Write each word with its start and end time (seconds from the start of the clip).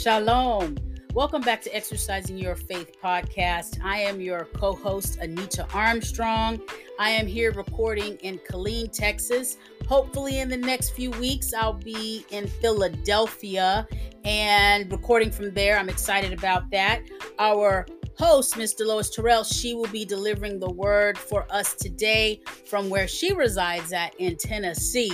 Shalom. 0.00 0.78
Welcome 1.12 1.42
back 1.42 1.60
to 1.60 1.76
Exercising 1.76 2.38
Your 2.38 2.56
Faith 2.56 2.96
podcast. 3.04 3.84
I 3.84 3.98
am 3.98 4.18
your 4.18 4.46
co 4.46 4.72
host, 4.72 5.18
Anita 5.18 5.68
Armstrong. 5.74 6.58
I 6.98 7.10
am 7.10 7.26
here 7.26 7.52
recording 7.52 8.16
in 8.22 8.38
Killeen, 8.38 8.90
Texas. 8.90 9.58
Hopefully, 9.86 10.38
in 10.38 10.48
the 10.48 10.56
next 10.56 10.92
few 10.92 11.10
weeks, 11.10 11.52
I'll 11.52 11.74
be 11.74 12.24
in 12.30 12.46
Philadelphia 12.48 13.86
and 14.24 14.90
recording 14.90 15.30
from 15.30 15.52
there. 15.52 15.78
I'm 15.78 15.90
excited 15.90 16.32
about 16.32 16.70
that. 16.70 17.02
Our 17.38 17.86
host, 18.16 18.54
Mr. 18.54 18.86
Deloise 18.86 19.14
Terrell, 19.14 19.44
she 19.44 19.74
will 19.74 19.88
be 19.88 20.06
delivering 20.06 20.60
the 20.60 20.70
word 20.70 21.18
for 21.18 21.46
us 21.50 21.74
today 21.74 22.40
from 22.64 22.88
where 22.88 23.06
she 23.06 23.34
resides 23.34 23.92
at 23.92 24.14
in 24.14 24.36
Tennessee. 24.38 25.12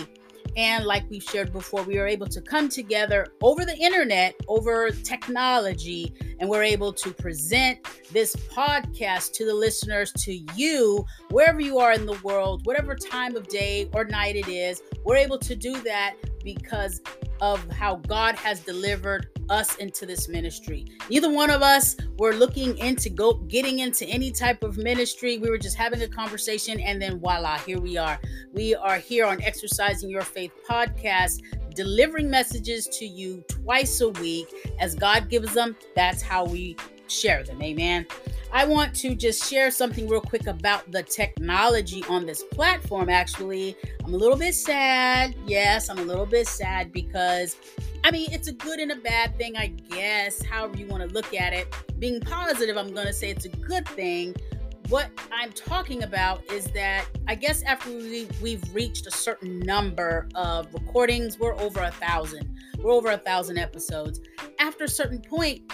And 0.57 0.87
like 0.87 1.05
we've 1.11 1.23
shared 1.23 1.53
before, 1.53 1.83
we 1.83 1.99
are 1.99 2.07
able 2.07 2.27
to 2.29 2.41
come 2.41 2.69
together 2.71 3.27
over 3.43 3.67
the 3.67 3.77
internet, 3.77 4.35
over 4.49 4.91
technology, 4.91 6.15
and 6.41 6.49
we're 6.49 6.63
able 6.63 6.95
to 6.95 7.13
present 7.13 7.79
this 8.11 8.35
podcast 8.35 9.33
to 9.33 9.45
the 9.45 9.53
listeners, 9.53 10.13
to 10.13 10.33
you, 10.55 11.05
wherever 11.31 11.61
you 11.61 11.79
are 11.79 11.93
in 11.93 12.07
the 12.07 12.19
world, 12.23 12.65
whatever 12.65 12.95
time 12.95 13.37
of 13.37 13.49
day 13.49 13.91
or 13.93 14.05
night 14.05 14.37
it 14.37 14.49
is. 14.49 14.83
We're 15.05 15.17
able 15.17 15.39
to 15.41 15.55
do 15.55 15.79
that 15.83 16.15
because 16.47 17.03
of 17.43 17.69
how 17.71 17.97
God 17.97 18.37
has 18.37 18.61
delivered 18.61 19.29
us 19.51 19.77
into 19.77 20.07
this 20.07 20.29
ministry. 20.29 20.87
Neither 21.11 21.31
one 21.31 21.51
of 21.51 21.61
us 21.61 21.97
were 22.19 22.33
looking 22.33 22.79
into 22.79 23.11
go 23.11 23.35
getting 23.35 23.81
into 23.81 24.07
any 24.07 24.31
type 24.31 24.63
of 24.63 24.79
ministry. 24.79 25.39
We 25.39 25.51
were 25.51 25.59
just 25.59 25.77
having 25.77 26.01
a 26.03 26.09
conversation 26.09 26.81
and 26.81 27.03
then 27.03 27.19
voila, 27.19 27.59
here 27.59 27.81
we 27.81 27.97
are. 27.97 28.19
We 28.55 28.75
are 28.75 28.97
here 28.97 29.27
on 29.27 29.43
Exercising 29.43 30.09
Your 30.09 30.23
Faith 30.23 30.53
podcast 30.69 31.43
delivering 31.75 32.31
messages 32.31 32.87
to 32.87 33.05
you 33.05 33.45
twice 33.49 34.01
a 34.01 34.09
week 34.09 34.47
as 34.81 34.95
God 34.95 35.29
gives 35.29 35.53
them. 35.53 35.77
That's 35.95 36.23
how 36.23 36.47
we 36.47 36.77
share 37.07 37.43
them. 37.43 37.61
Amen. 37.61 38.07
I 38.57 38.65
want 38.65 38.95
to 38.95 39.15
just 39.15 39.51
share 39.51 39.71
something 39.71 40.09
real 40.09 40.23
quick 40.23 40.47
about 40.47 40.91
the 40.91 41.03
technology 41.03 42.03
on 42.09 42.25
this 42.25 42.43
platform. 42.43 43.11
Actually, 43.11 43.77
I'm 44.03 44.15
a 44.15 44.17
little 44.17 44.39
bit 44.39 44.55
sad. 44.55 45.35
Yes, 45.47 45.91
I'm 45.91 45.99
a 45.99 46.03
little 46.03 46.25
bit 46.25 46.49
sad 46.49 46.91
because 46.91 47.57
I 48.03 48.11
mean, 48.11 48.33
it's 48.33 48.49
a 48.49 48.55
good 48.55 48.81
and 48.81 48.93
a 48.93 48.97
bad 48.97 49.37
thing, 49.37 49.59
I 49.59 49.67
guess, 49.67 50.43
however 50.43 50.79
you 50.79 50.87
want 50.87 51.07
to 51.07 51.15
look 51.15 51.35
at 51.35 51.53
it. 51.53 51.69
Being 51.99 52.19
positive, 52.19 52.79
I'm 52.79 52.95
going 52.95 53.07
to 53.07 53.13
say 53.13 53.29
it's 53.29 53.45
a 53.45 53.51
good 53.51 53.87
thing. 53.91 54.35
What 54.89 55.11
I'm 55.31 55.53
talking 55.53 56.05
about 56.05 56.51
is 56.51 56.65
that 56.69 57.05
I 57.29 57.35
guess 57.35 57.63
after 57.65 57.91
we, 57.91 58.27
we've 58.41 58.75
reached 58.75 59.07
a 59.07 59.11
certain 59.11 59.59
number 59.61 60.31
of 60.35 60.73
recordings, 60.73 61.39
we're 61.39 61.57
over 61.57 61.83
a 61.83 61.91
thousand. 61.91 62.57
We're 62.79 62.93
over 62.93 63.11
a 63.11 63.19
thousand 63.19 63.59
episodes. 63.59 64.21
After 64.59 64.85
a 64.85 64.89
certain 64.89 65.21
point, 65.21 65.71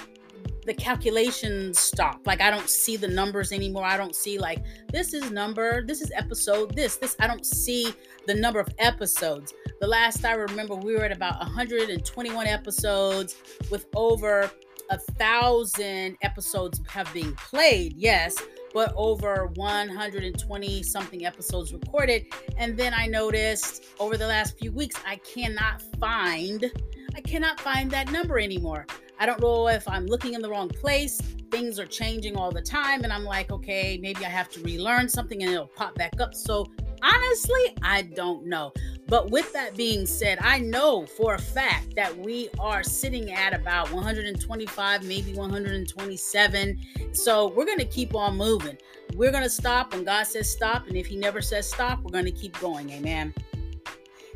the 0.64 0.74
calculations 0.74 1.78
stop. 1.78 2.20
Like 2.27 2.41
I 2.41 2.50
don't 2.50 2.68
see 2.68 2.96
the 2.96 3.08
numbers 3.08 3.52
anymore. 3.52 3.84
I 3.84 3.96
don't 3.96 4.14
see 4.14 4.38
like 4.38 4.64
this 4.92 5.14
is 5.14 5.30
number, 5.30 5.84
this 5.84 6.00
is 6.00 6.12
episode, 6.14 6.74
this, 6.74 6.96
this. 6.96 7.16
I 7.20 7.27
don't 7.27 7.44
see 7.44 7.92
the 8.27 8.34
number 8.34 8.60
of 8.60 8.68
episodes. 8.78 9.55
The 9.80 9.86
last 9.86 10.24
I 10.24 10.34
remember, 10.34 10.77
we 10.77 10.94
were 10.94 11.05
at 11.05 11.12
about 11.12 11.38
121 11.40 12.46
episodes 12.46 13.36
with 13.70 13.86
over 13.94 14.50
a 14.90 14.98
thousand 14.98 16.16
episodes 16.22 16.80
have 16.88 17.12
been 17.12 17.34
played. 17.34 17.94
Yes, 17.96 18.36
but 18.74 18.92
over 18.96 19.50
120 19.55 20.83
something 20.83 21.27
episodes 21.27 21.72
recorded. 21.72 22.27
And 22.56 22.77
then 22.77 22.92
I 22.94 23.06
noticed 23.06 23.84
over 23.98 24.16
the 24.16 24.27
last 24.27 24.58
few 24.58 24.72
weeks, 24.72 24.96
I 25.06 25.16
cannot 25.16 25.83
find, 25.98 26.70
I 27.14 27.20
cannot 27.20 27.60
find 27.60 27.91
that 27.91 28.10
number 28.10 28.38
anymore. 28.38 28.86
I 29.18 29.27
don't 29.27 29.41
know 29.41 29.68
if 29.68 29.86
I'm 29.88 30.06
looking 30.06 30.34
in 30.34 30.42
the 30.42 30.48
wrong 30.48 30.68
place. 30.68 31.20
Things 31.50 31.78
are 31.78 31.86
changing 31.86 32.36
all 32.36 32.50
the 32.50 32.62
time. 32.62 33.05
And 33.05 33.12
I'm 33.12 33.24
like, 33.24 33.52
okay, 33.52 33.98
maybe 34.00 34.24
I 34.24 34.28
have 34.28 34.48
to 34.50 34.61
relearn 34.62 35.08
something 35.08 35.42
and 35.42 35.52
it'll 35.52 35.67
pop 35.67 35.95
back 35.95 36.20
up. 36.20 36.34
So 36.34 36.67
honestly, 37.02 37.77
I 37.83 38.02
don't 38.02 38.46
know. 38.46 38.73
But 39.06 39.30
with 39.30 39.52
that 39.52 39.77
being 39.77 40.06
said, 40.06 40.39
I 40.40 40.58
know 40.58 41.05
for 41.05 41.34
a 41.34 41.39
fact 41.39 41.95
that 41.96 42.17
we 42.17 42.48
are 42.58 42.83
sitting 42.83 43.30
at 43.33 43.52
about 43.52 43.92
125, 43.92 45.05
maybe 45.05 45.34
127. 45.34 46.79
So 47.12 47.48
we're 47.48 47.67
going 47.67 47.79
to 47.79 47.84
keep 47.84 48.14
on 48.14 48.36
moving. 48.36 48.79
We're 49.14 49.30
going 49.30 49.42
to 49.42 49.50
stop 49.50 49.92
when 49.92 50.05
God 50.05 50.23
says 50.24 50.50
stop. 50.50 50.86
And 50.86 50.96
if 50.96 51.06
He 51.06 51.17
never 51.17 51.42
says 51.42 51.68
stop, 51.68 52.00
we're 52.02 52.12
going 52.12 52.24
to 52.24 52.33
keep 52.33 52.58
going. 52.58 52.89
Amen. 52.90 53.34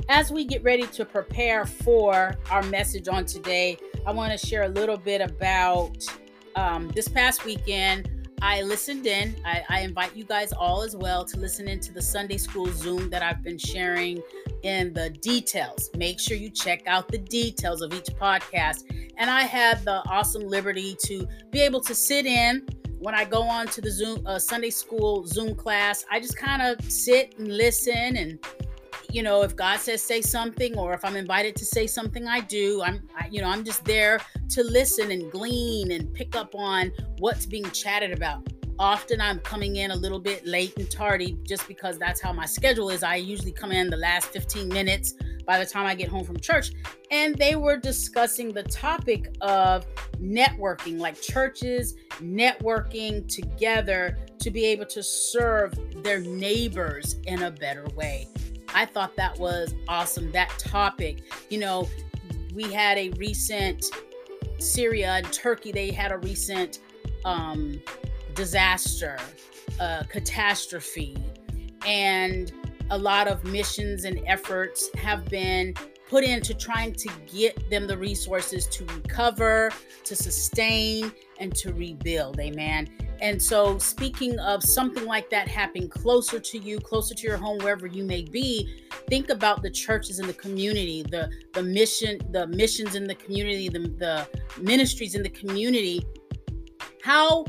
As 0.09 0.31
we 0.31 0.45
get 0.45 0.63
ready 0.63 0.87
to 0.87 1.05
prepare 1.05 1.67
for 1.67 2.37
our 2.51 2.63
message 2.65 3.09
on 3.09 3.25
today, 3.25 3.77
I 4.07 4.13
want 4.13 4.39
to 4.39 4.47
share 4.47 4.63
a 4.63 4.69
little 4.69 4.97
bit 4.97 5.21
about 5.21 5.97
um, 6.55 6.89
this 6.95 7.09
past 7.09 7.45
weekend. 7.45 8.29
I 8.41 8.63
listened 8.63 9.07
in. 9.07 9.35
I, 9.45 9.65
I, 9.69 9.81
invite 9.81 10.15
you 10.15 10.23
guys 10.23 10.53
all 10.53 10.83
as 10.83 10.95
well 10.95 11.25
to 11.25 11.41
listen 11.41 11.67
into 11.67 11.93
the 11.93 12.03
Sunday 12.03 12.37
School 12.37 12.67
Zoom 12.67 13.11
that 13.11 13.23
I've 13.23 13.43
been 13.43 13.59
sharing 13.59 14.23
in 14.63 14.93
the 14.93 15.11
details. 15.11 15.91
Make 15.97 16.21
sure 16.21 16.37
you 16.37 16.51
check 16.51 16.87
out 16.87 17.09
the 17.09 17.19
details 17.19 17.83
of 17.83 17.93
each 17.93 18.07
podcast. 18.21 18.85
And 19.17 19.29
I 19.29 19.43
had 19.43 19.85
the 19.85 20.07
awesome 20.09 20.47
liberty 20.47 20.97
to 21.05 21.27
be 21.51 21.61
able 21.61 21.81
to 21.81 21.95
sit 21.95 22.27
in 22.27 22.65
when 22.99 23.15
I 23.15 23.25
go 23.25 23.43
on 23.43 23.67
to 23.69 23.81
the 23.81 23.91
Zoom 23.91 24.25
uh, 24.27 24.39
Sunday 24.39 24.71
School 24.71 25.27
Zoom 25.27 25.55
class. 25.55 26.05
I 26.11 26.21
just 26.21 26.37
kind 26.37 26.63
of 26.63 26.91
sit 26.91 27.35
and 27.39 27.49
listen 27.49 28.17
and 28.17 28.39
you 29.11 29.23
know, 29.23 29.43
if 29.43 29.57
God 29.57 29.79
says 29.81 30.03
say 30.03 30.21
something 30.21 30.77
or 30.79 30.95
if 30.95 31.05
I'm 31.05 31.17
invited 31.17 31.57
to 31.57 31.65
say 31.65 31.87
something, 31.87 32.27
I 32.27 32.41
do. 32.41 32.83
I'm, 32.83 33.09
I, 33.19 33.29
you 33.29 33.41
know, 33.41 33.49
I'm 33.49 33.65
just 33.65 33.85
there 33.85 34.21
to 34.51 34.63
listen 34.63 35.11
and 35.11 35.31
glean 35.31 35.93
and 35.93 36.13
pick 36.13 36.37
up 36.37 36.55
on 36.55 36.93
what's 37.19 37.47
being 37.47 37.71
chatted 37.71 38.13
about. 38.13 38.47
Often 38.79 39.23
I'm 39.23 39.39
coming 39.39 39.77
in 39.77 39.91
a 39.91 39.97
little 39.97 40.19
bit 40.19 40.47
late 40.47 40.77
and 40.77 40.91
tardy 40.91 41.39
just 41.45 41.67
because 41.67 41.99
that's 41.99 42.21
how 42.21 42.33
my 42.33 42.45
schedule 42.45 42.91
is. 42.91 43.03
I 43.03 43.17
usually 43.17 43.53
come 43.53 43.73
in 43.73 43.89
the 43.89 43.97
last 43.97 44.29
15 44.29 44.69
minutes 44.69 45.15
by 45.47 45.59
the 45.59 45.65
time 45.65 45.87
I 45.87 45.95
get 45.95 46.09
home 46.09 46.25
from 46.25 46.39
church. 46.39 46.73
And 47.11 47.35
they 47.37 47.57
were 47.57 47.77
discussing 47.77 48.53
the 48.53 48.65
topic 48.65 49.35
of 49.41 49.87
networking, 50.21 50.99
like 50.99 51.21
churches 51.23 51.95
networking 52.21 53.27
together 53.29 54.19
to 54.41 54.51
be 54.51 54.67
able 54.67 54.87
to 54.87 55.03
serve 55.03 55.75
their 56.03 56.21
neighbors 56.21 57.17
in 57.27 57.45
a 57.45 57.51
better 57.51 57.87
way. 57.95 58.29
I 58.75 58.85
thought 58.85 59.17
that 59.17 59.39
was 59.39 59.75
awesome. 59.89 60.33
That 60.33 60.51
topic, 60.59 61.23
you 61.51 61.59
know, 61.59 61.89
we 62.55 62.73
had 62.73 62.99
a 62.99 63.11
recent 63.11 63.87
Syria 64.59 65.13
and 65.13 65.33
Turkey, 65.33 65.73
they 65.73 65.91
had 65.91 66.13
a 66.13 66.19
recent 66.19 66.81
um, 67.25 67.81
disaster, 68.35 69.19
uh, 69.81 70.05
catastrophe, 70.09 71.17
and 71.85 72.53
a 72.91 72.99
lot 72.99 73.29
of 73.29 73.45
missions 73.45 74.05
and 74.05 74.21
efforts 74.27 74.89
have 74.97 75.25
been 75.27 75.75
put 76.09 76.25
into 76.25 76.55
trying 76.55 76.93
to 76.95 77.11
get 77.27 77.69
them 77.69 77.87
the 77.87 77.99
resources 77.99 78.67
to 78.69 78.85
recover, 78.87 79.71
to 80.05 80.15
sustain, 80.15 81.13
and 81.41 81.55
to 81.57 81.73
rebuild. 81.73 82.39
Amen. 82.39 82.89
And 83.21 83.43
so, 83.43 83.79
speaking 83.79 84.39
of 84.41 84.63
something 84.63 85.05
like 85.05 85.31
that 85.31 85.49
happening 85.49 85.89
closer 85.89 86.39
to 86.39 86.59
you, 86.59 86.79
closer 86.79 87.15
to 87.15 87.27
your 87.27 87.37
home, 87.37 87.59
wherever 87.59 87.87
you 87.87 88.05
may 88.05 88.23
be, 88.23 88.83
think 89.09 89.31
about 89.31 89.63
the 89.63 89.71
churches 89.71 90.19
in 90.19 90.27
the 90.27 90.35
community, 90.35 91.03
the 91.03 91.31
the 91.55 91.63
mission, 91.63 92.21
the 92.33 92.47
missions 92.49 92.95
in 92.95 93.07
the 93.07 93.15
community, 93.15 93.69
the, 93.69 93.79
the 93.79 94.29
ministries 94.61 95.15
in 95.15 95.23
the 95.23 95.31
community. 95.31 96.05
How 97.03 97.45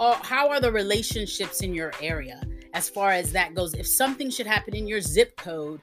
are, 0.00 0.16
how 0.22 0.48
are 0.48 0.60
the 0.60 0.72
relationships 0.72 1.62
in 1.62 1.72
your 1.72 1.92
area 2.02 2.42
as 2.74 2.88
far 2.88 3.12
as 3.12 3.32
that 3.32 3.54
goes? 3.54 3.74
If 3.74 3.86
something 3.86 4.30
should 4.30 4.46
happen 4.46 4.74
in 4.74 4.86
your 4.86 5.00
zip 5.00 5.36
code, 5.36 5.80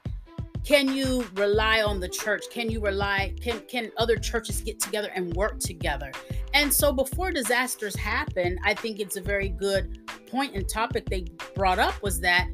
can 0.64 0.94
you 0.94 1.26
rely 1.34 1.82
on 1.82 2.00
the 2.00 2.08
church? 2.08 2.44
Can 2.50 2.70
you 2.70 2.80
rely 2.80 3.34
can 3.40 3.60
can 3.68 3.90
other 3.98 4.16
churches 4.16 4.60
get 4.60 4.80
together 4.80 5.10
and 5.14 5.34
work 5.34 5.58
together? 5.58 6.10
And 6.54 6.72
so 6.72 6.92
before 6.92 7.32
disasters 7.32 7.96
happen 7.96 8.58
i 8.64 8.74
think 8.74 9.00
it's 9.00 9.16
a 9.16 9.20
very 9.20 9.48
good 9.48 9.98
point 10.28 10.54
and 10.54 10.68
topic 10.68 11.04
they 11.06 11.26
brought 11.54 11.78
up 11.78 12.00
was 12.02 12.20
that 12.20 12.48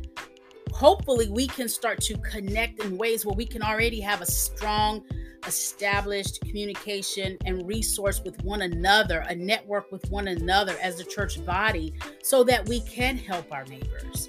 hopefully 0.73 1.29
we 1.29 1.47
can 1.47 1.69
start 1.69 2.01
to 2.01 2.17
connect 2.19 2.83
in 2.83 2.97
ways 2.97 3.27
where 3.27 3.35
we 3.35 3.47
can 3.47 3.63
already 3.63 4.01
have 4.01 4.21
a 4.21 4.27
strong 4.27 5.03
established 5.47 6.41
communication 6.43 7.37
and 7.47 7.67
resource 7.67 8.23
with 8.25 8.43
one 8.45 8.63
another 8.63 9.25
a 9.29 9.35
network 9.35 9.91
with 9.91 10.09
one 10.11 10.29
another 10.29 10.77
as 10.83 11.01
a 11.01 11.05
church 11.05 11.45
body 11.45 11.95
so 12.23 12.45
that 12.45 12.67
we 12.69 12.81
can 12.81 13.17
help 13.17 13.51
our 13.53 13.65
neighbors. 13.65 14.29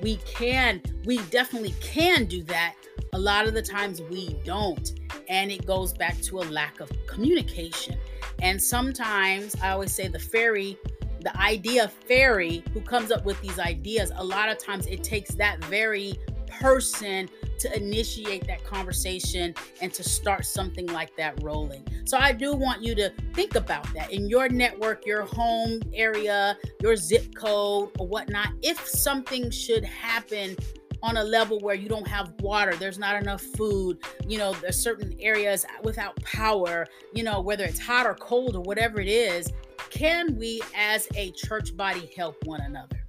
We 0.00 0.16
can 0.18 0.82
we 1.04 1.18
definitely 1.30 1.74
can 1.80 2.26
do 2.26 2.42
that 2.44 2.74
a 3.14 3.18
lot 3.18 3.46
of 3.46 3.52
the 3.52 3.60
times 3.60 4.00
we 4.00 4.32
don't. 4.42 4.92
And 5.28 5.52
it 5.52 5.66
goes 5.66 5.92
back 5.92 6.20
to 6.22 6.38
a 6.38 6.44
lack 6.44 6.80
of 6.80 6.90
communication. 7.06 7.98
And 8.40 8.60
sometimes 8.60 9.54
I 9.62 9.70
always 9.70 9.94
say 9.94 10.08
the 10.08 10.18
fairy, 10.18 10.78
the 11.20 11.36
idea 11.38 11.88
fairy 11.88 12.64
who 12.72 12.80
comes 12.80 13.12
up 13.12 13.26
with 13.26 13.40
these 13.42 13.58
ideas, 13.58 14.12
a 14.16 14.24
lot 14.24 14.48
of 14.48 14.58
times 14.58 14.86
it 14.86 15.04
takes 15.04 15.34
that 15.34 15.62
very 15.66 16.14
person 16.46 17.28
to 17.58 17.76
initiate 17.76 18.46
that 18.46 18.64
conversation 18.64 19.54
and 19.80 19.92
to 19.92 20.02
start 20.02 20.46
something 20.46 20.86
like 20.86 21.14
that 21.16 21.40
rolling. 21.42 21.86
So 22.04 22.16
I 22.18 22.32
do 22.32 22.54
want 22.54 22.82
you 22.82 22.94
to 22.96 23.12
think 23.34 23.54
about 23.54 23.92
that 23.94 24.10
in 24.10 24.28
your 24.28 24.48
network, 24.48 25.06
your 25.06 25.22
home 25.22 25.80
area, 25.94 26.56
your 26.80 26.96
zip 26.96 27.34
code, 27.34 27.90
or 27.98 28.06
whatnot. 28.08 28.48
If 28.62 28.86
something 28.86 29.50
should 29.50 29.84
happen 29.84 30.56
on 31.02 31.16
a 31.16 31.24
level 31.24 31.58
where 31.60 31.74
you 31.74 31.88
don't 31.88 32.06
have 32.06 32.32
water, 32.40 32.74
there's 32.76 32.98
not 32.98 33.20
enough 33.20 33.42
food, 33.42 33.98
you 34.26 34.38
know, 34.38 34.52
there's 34.54 34.78
certain 34.78 35.14
areas 35.20 35.66
without 35.82 36.20
power, 36.22 36.86
you 37.12 37.22
know, 37.22 37.40
whether 37.40 37.64
it's 37.64 37.80
hot 37.80 38.06
or 38.06 38.14
cold 38.14 38.56
or 38.56 38.62
whatever 38.62 39.00
it 39.00 39.08
is, 39.08 39.52
can 39.90 40.36
we 40.36 40.62
as 40.74 41.08
a 41.16 41.30
church 41.32 41.76
body 41.76 42.10
help 42.16 42.36
one 42.44 42.60
another? 42.62 43.04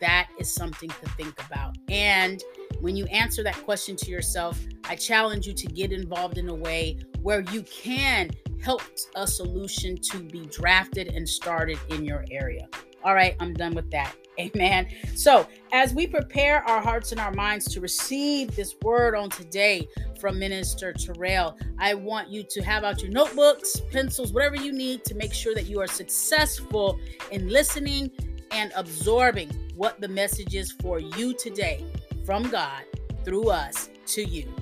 That 0.00 0.28
is 0.38 0.52
something 0.52 0.88
to 0.88 1.08
think 1.10 1.34
about. 1.46 1.76
And 1.88 2.42
when 2.80 2.96
you 2.96 3.06
answer 3.06 3.42
that 3.42 3.56
question 3.64 3.96
to 3.96 4.10
yourself, 4.10 4.60
I 4.84 4.96
challenge 4.96 5.46
you 5.46 5.54
to 5.54 5.66
get 5.66 5.92
involved 5.92 6.38
in 6.38 6.48
a 6.48 6.54
way 6.54 6.98
where 7.22 7.40
you 7.52 7.62
can 7.62 8.30
help 8.62 8.82
a 9.14 9.26
solution 9.26 9.96
to 9.96 10.18
be 10.18 10.46
drafted 10.46 11.08
and 11.08 11.28
started 11.28 11.78
in 11.88 12.04
your 12.04 12.24
area. 12.30 12.68
All 13.04 13.14
right, 13.14 13.36
I'm 13.40 13.54
done 13.54 13.74
with 13.74 13.90
that. 13.92 14.14
Amen. 14.38 14.86
So, 15.14 15.46
as 15.72 15.94
we 15.94 16.06
prepare 16.06 16.62
our 16.62 16.80
hearts 16.80 17.12
and 17.12 17.20
our 17.20 17.32
minds 17.32 17.72
to 17.72 17.80
receive 17.80 18.54
this 18.54 18.74
word 18.82 19.14
on 19.14 19.30
today 19.30 19.88
from 20.20 20.38
Minister 20.38 20.92
Terrell, 20.92 21.56
I 21.78 21.94
want 21.94 22.28
you 22.28 22.42
to 22.42 22.62
have 22.62 22.84
out 22.84 23.02
your 23.02 23.10
notebooks, 23.10 23.80
pencils, 23.90 24.32
whatever 24.32 24.56
you 24.56 24.72
need 24.72 25.04
to 25.04 25.14
make 25.14 25.32
sure 25.32 25.54
that 25.54 25.66
you 25.66 25.80
are 25.80 25.86
successful 25.86 26.98
in 27.30 27.48
listening 27.48 28.10
and 28.50 28.72
absorbing 28.76 29.50
what 29.74 30.00
the 30.00 30.08
message 30.08 30.54
is 30.54 30.72
for 30.72 30.98
you 30.98 31.34
today 31.34 31.84
from 32.24 32.48
God 32.48 32.82
through 33.24 33.50
us 33.50 33.90
to 34.06 34.24
you. 34.24 34.52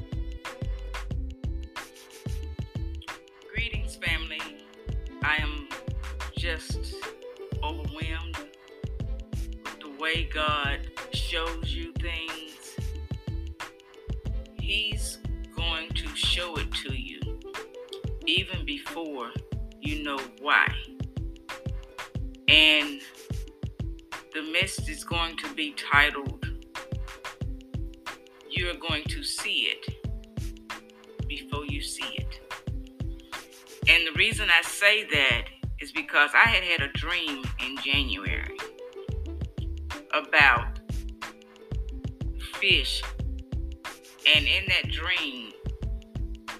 Way 10.05 10.25
God 10.25 10.81
shows 11.15 11.75
you 11.75 11.91
things. 11.95 12.77
He's 14.61 15.17
going 15.57 15.89
to 15.95 16.15
show 16.15 16.57
it 16.57 16.71
to 16.73 16.93
you 16.93 17.21
even 18.27 18.67
before 18.67 19.31
you 19.81 20.05
know 20.05 20.19
why. 20.43 20.71
And 22.49 23.01
the 24.35 24.43
mist 24.53 24.91
is 24.91 25.05
going 25.05 25.39
to 25.39 25.55
be 25.55 25.73
titled, 25.73 26.51
You're 28.51 28.75
Going 28.75 29.05
to 29.05 29.23
See 29.23 29.73
It 29.73 30.07
Before 31.27 31.65
You 31.65 31.81
See 31.81 32.15
It. 32.19 32.41
And 33.89 34.07
the 34.07 34.13
reason 34.19 34.51
I 34.51 34.61
say 34.69 35.05
that 35.05 35.45
is 35.81 35.93
because 35.93 36.29
I 36.35 36.47
had 36.47 36.63
had 36.63 36.83
a 36.83 36.93
dream 36.93 37.43
in 37.67 37.79
January 37.83 38.44
about 40.15 40.79
fish. 42.61 43.03
And 44.35 44.47
in 44.47 44.65
that 44.69 44.91
dream, 44.91 45.53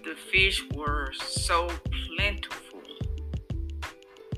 the 0.05 0.15
fish 0.31 0.63
were 0.75 1.13
so 1.15 1.71
plentiful. 2.17 2.83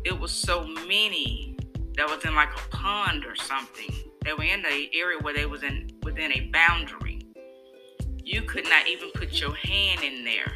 It 0.04 0.18
was 0.18 0.30
so 0.30 0.64
many 0.86 1.56
that 1.96 2.08
was 2.08 2.24
in 2.24 2.34
like 2.34 2.50
a 2.54 2.68
pond 2.76 3.24
or 3.24 3.34
something. 3.34 3.92
They 4.22 4.32
were 4.32 4.44
in 4.44 4.62
the 4.62 4.88
area 4.92 5.18
where 5.20 5.34
they 5.34 5.46
was 5.46 5.62
in 5.62 5.90
within 6.02 6.32
a 6.32 6.50
boundary. 6.52 7.20
You 8.22 8.42
could 8.42 8.64
not 8.64 8.86
even 8.86 9.10
put 9.14 9.40
your 9.40 9.54
hand 9.54 10.02
in 10.02 10.24
there 10.24 10.52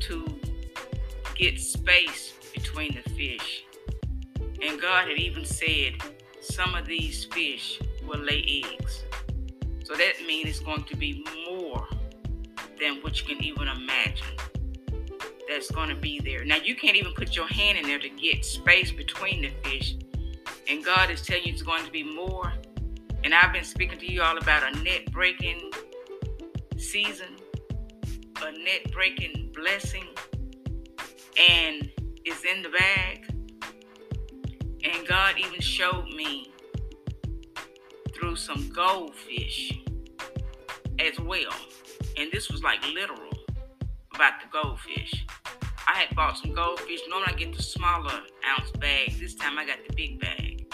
to 0.00 0.40
get 1.34 1.58
space 1.60 2.34
between 2.54 2.94
the 2.94 3.10
fish. 3.10 3.64
And 4.60 4.80
God 4.80 5.08
had 5.08 5.18
even 5.18 5.44
said 5.44 5.94
some 6.42 6.74
of 6.74 6.86
these 6.86 7.24
fish 7.24 7.80
will 8.06 8.20
lay 8.20 8.64
eggs. 8.64 9.04
So 9.84 9.94
that 9.94 10.14
means 10.26 10.48
it's 10.48 10.60
going 10.60 10.84
to 10.84 10.96
be 10.96 11.24
more 11.48 11.86
than 12.80 12.96
what 13.02 13.20
you 13.20 13.34
can 13.34 13.44
even 13.44 13.68
imagine 13.68 14.36
that's 15.48 15.70
going 15.70 15.88
to 15.88 15.94
be 15.94 16.20
there. 16.20 16.44
Now, 16.44 16.56
you 16.56 16.74
can't 16.74 16.96
even 16.96 17.12
put 17.12 17.36
your 17.36 17.46
hand 17.46 17.78
in 17.78 17.84
there 17.84 17.98
to 17.98 18.08
get 18.08 18.44
space 18.44 18.90
between 18.90 19.42
the 19.42 19.50
fish. 19.62 19.96
And 20.68 20.84
God 20.84 21.10
is 21.10 21.22
telling 21.22 21.44
you 21.44 21.52
it's 21.52 21.62
going 21.62 21.84
to 21.84 21.90
be 21.90 22.02
more. 22.02 22.52
And 23.24 23.34
I've 23.34 23.52
been 23.52 23.64
speaking 23.64 23.98
to 23.98 24.10
you 24.10 24.22
all 24.22 24.38
about 24.38 24.62
a 24.62 24.82
net 24.82 25.12
breaking 25.12 25.70
season, 26.76 27.36
a 28.42 28.52
net 28.52 28.90
breaking 28.92 29.52
blessing, 29.54 30.06
and 31.38 31.90
it's 32.24 32.44
in 32.44 32.62
the 32.62 32.68
bag. 32.70 33.31
And 34.84 35.06
God 35.06 35.38
even 35.38 35.60
showed 35.60 36.06
me 36.06 36.52
through 38.14 38.36
some 38.36 38.68
goldfish 38.70 39.72
as 40.98 41.18
well. 41.20 41.52
And 42.16 42.30
this 42.32 42.50
was 42.50 42.62
like 42.62 42.84
literal 42.92 43.32
about 44.14 44.34
the 44.40 44.48
goldfish. 44.52 45.26
I 45.86 45.98
had 45.98 46.14
bought 46.14 46.38
some 46.38 46.52
goldfish. 46.52 47.00
Normally 47.08 47.32
I 47.32 47.36
get 47.36 47.56
the 47.56 47.62
smaller 47.62 48.20
ounce 48.48 48.70
bag. 48.72 49.18
This 49.18 49.34
time 49.34 49.58
I 49.58 49.66
got 49.66 49.78
the 49.86 49.94
big 49.94 50.20
bag. 50.20 50.72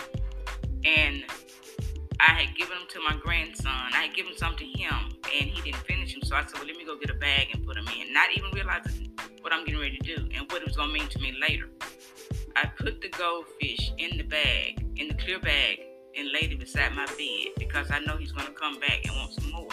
And 0.84 1.25
I 2.20 2.32
had 2.32 2.56
given 2.56 2.78
them 2.78 2.87
to 2.90 3.00
my 3.00 3.16
grandson. 3.22 3.72
I 3.93 4.06
had 4.06 4.14
given 4.14 4.37
some 4.37 4.56
to 4.56 4.64
him 4.64 4.94
and 5.25 5.50
he 5.50 5.61
didn't 5.62 5.84
finish 5.87 6.14
them. 6.14 6.22
So 6.22 6.37
I 6.37 6.43
said, 6.44 6.54
well, 6.54 6.66
let 6.66 6.76
me 6.76 6.84
go 6.84 6.99
get 6.99 7.11
a 7.11 7.14
bag 7.14 7.49
and 7.52 7.64
put 7.64 7.76
them 7.76 7.87
in. 7.99 8.12
Not 8.12 8.31
even 8.34 8.50
realizing 8.52 9.12
what 9.40 9.52
I'm 9.52 9.64
getting 9.64 9.81
ready 9.81 9.99
to 9.99 10.16
do 10.16 10.28
and 10.34 10.50
what 10.50 10.62
it 10.62 10.66
was 10.66 10.76
going 10.76 10.88
to 10.88 10.94
mean 10.94 11.08
to 11.08 11.19
me 11.20 11.34
later. 11.40 11.69
I 12.56 12.66
put 12.66 13.00
the 13.00 13.08
goldfish 13.08 13.92
in 13.98 14.16
the 14.16 14.24
bag, 14.24 14.84
in 14.96 15.08
the 15.08 15.14
clear 15.14 15.38
bag, 15.38 15.78
and 16.16 16.32
laid 16.32 16.52
it 16.52 16.58
beside 16.58 16.94
my 16.94 17.06
bed 17.06 17.54
because 17.58 17.90
I 17.90 18.00
know 18.00 18.16
he's 18.16 18.32
going 18.32 18.46
to 18.46 18.52
come 18.52 18.80
back 18.80 19.04
and 19.04 19.14
want 19.16 19.32
some 19.34 19.50
more. 19.50 19.68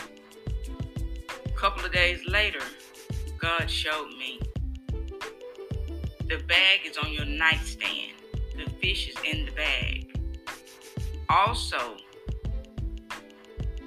A 1.45 1.49
couple 1.51 1.85
of 1.85 1.91
days 1.91 2.25
later, 2.27 2.61
God 3.39 3.69
showed 3.69 4.09
me 4.09 4.39
the 6.27 6.37
bag 6.47 6.79
is 6.85 6.97
on 6.97 7.11
your 7.11 7.25
nightstand. 7.25 8.13
The 8.57 8.69
fish 8.81 9.09
is 9.09 9.15
in 9.23 9.45
the 9.45 9.51
bag. 9.51 10.19
Also, 11.29 11.97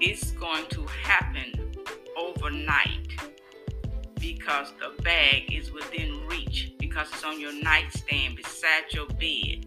it's 0.00 0.32
going 0.32 0.66
to 0.70 0.86
happen 0.86 1.72
overnight 2.16 3.16
because 4.20 4.72
the 4.80 5.02
bag 5.02 5.52
is 5.52 5.72
within 5.72 6.26
reach, 6.26 6.72
because 6.88 7.08
it's 7.12 7.24
on 7.24 7.40
your 7.40 7.52
nightstand 7.62 8.36
beside 8.36 8.84
your 8.92 9.06
bed. 9.06 9.66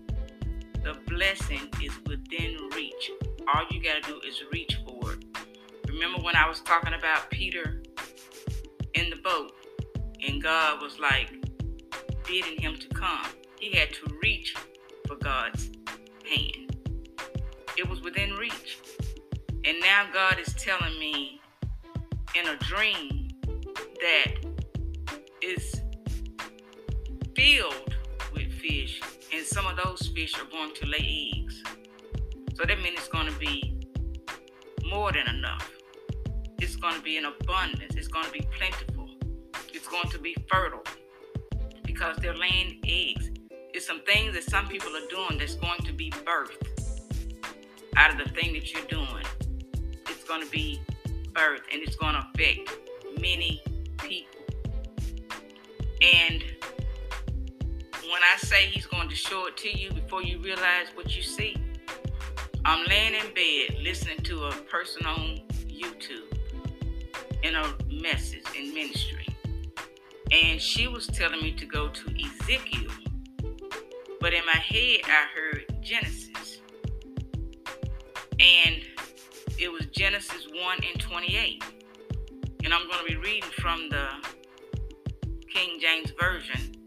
The 0.84 0.98
blessing 1.08 1.70
is 1.82 1.94
within 2.08 2.58
reach. 2.76 3.12
All 3.54 3.64
you 3.70 3.82
got 3.82 4.02
to 4.04 4.12
do 4.12 4.20
is 4.28 4.42
reach 4.52 4.80
for 4.88 5.14
it. 5.14 5.26
Remember 5.88 6.22
when 6.22 6.36
I 6.36 6.48
was 6.50 6.62
talking 6.62 6.94
about 6.94 7.30
Peter 7.30 7.84
in 8.96 9.10
the 9.10 9.18
boat, 9.18 9.52
and 10.28 10.42
God 10.42 10.82
was 10.82 11.00
like, 11.00 11.32
bidding 12.28 12.60
him 12.60 12.78
to 12.78 12.88
come. 12.90 13.28
He 13.60 13.78
had 13.78 13.94
to 13.94 14.18
reach 14.24 14.56
for 15.08 15.16
God's 15.16 15.70
hand. 16.28 16.76
It 17.78 17.88
was 17.88 18.02
within 18.02 18.34
reach. 18.34 18.80
And 19.64 19.80
now 19.80 20.08
God 20.12 20.40
is 20.40 20.54
telling 20.56 21.00
me 21.00 21.40
in 22.36 22.48
a 22.48 22.58
dream 22.58 23.28
that 24.02 24.34
is 25.42 25.82
filled 27.42 27.96
with 28.34 28.52
fish, 28.54 29.02
and 29.34 29.44
some 29.44 29.66
of 29.66 29.76
those 29.76 30.08
fish 30.10 30.40
are 30.40 30.50
going 30.52 30.72
to 30.76 30.86
lay 30.86 31.32
eggs. 31.36 31.64
So 32.54 32.66
that 32.66 32.80
means 32.84 33.00
it's 33.00 33.08
going 33.08 33.26
to 33.26 33.40
be 33.40 33.80
more 34.86 35.12
than 35.12 35.28
enough. 35.28 35.72
It's 36.60 36.76
going 36.76 36.94
to 36.94 37.02
be 37.02 37.18
in 37.18 37.26
abundance. 37.26 37.96
It's 37.96 38.08
going 38.08 38.26
to 38.26 38.32
be 38.32 38.46
plentiful. 38.56 39.10
It's 39.74 39.88
going 39.88 40.10
to 40.10 40.20
be 40.20 40.36
fertile 40.52 40.84
because 41.84 42.16
they're 42.18 42.38
laying 42.38 42.80
eggs. 42.86 43.32
It's 43.74 43.88
some 43.88 44.04
things 44.04 44.36
that 44.36 44.44
some 44.44 44.68
people 44.68 44.92
are 44.96 45.08
doing 45.10 45.40
that's 45.40 45.56
going 45.56 45.82
to 45.86 45.94
be 45.94 46.12
birthed 46.12 46.68
out 47.96 48.12
of 48.12 48.20
the 48.20 48.32
thing 48.36 48.54
that 48.54 48.72
you're 48.72 48.86
doing. 48.86 49.26
It's 50.08 50.24
going 50.26 50.44
to 50.44 50.52
be 50.52 50.80
birthed 51.32 51.74
and 51.74 51.82
it's 51.82 51.96
going 51.96 52.14
to 52.14 52.24
affect 52.36 52.70
many 53.20 53.64
people. 53.98 54.28
And 56.02 56.44
when 58.12 58.22
I 58.22 58.38
say 58.38 58.66
he's 58.66 58.86
going 58.86 59.10
to 59.10 59.16
show 59.16 59.48
it 59.48 59.58
to 59.58 59.70
you 59.78 59.92
before 59.92 60.22
you 60.22 60.40
realize 60.40 60.88
what 60.96 61.16
you 61.16 61.24
see, 61.24 61.56
I'm 62.66 62.86
laying 62.86 63.14
in 63.14 63.34
bed 63.34 63.80
listening 63.82 64.20
to 64.20 64.46
a 64.46 64.52
person 64.52 65.06
on 65.06 65.42
YouTube 65.68 66.38
in 67.44 67.56
a 67.56 67.74
message 67.90 68.44
in 68.56 68.74
ministry 68.74 69.22
and 70.32 70.62
she 70.62 70.88
was 70.88 71.08
telling 71.08 71.42
me 71.42 71.52
to 71.52 71.66
go 71.66 71.90
to 71.90 72.10
Ezekiel. 72.10 72.92
But 74.20 74.34
in 74.34 74.46
my 74.46 74.60
head, 74.60 75.02
I 75.06 75.26
heard 75.36 75.66
Genesis. 75.82 76.62
And 78.40 78.82
it 79.58 79.72
was 79.72 79.88
Genesis 79.88 80.48
1 80.48 80.78
and 80.90 81.02
28. 81.02 81.64
And 82.64 82.74
I'm 82.74 82.88
going 82.88 83.00
to 83.00 83.06
be 83.06 83.18
reading 83.18 83.50
from 83.52 83.90
the 83.90 84.08
King 85.50 85.80
James 85.82 86.12
Version. 86.20 86.81